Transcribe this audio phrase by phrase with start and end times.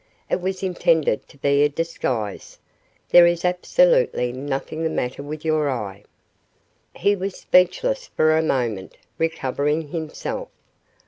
[0.31, 2.57] "It was intended to be a disguise.
[3.09, 6.05] There is absolutely nothing the matter with your eye."
[6.95, 10.49] He was speechless for a moment, recovering himself.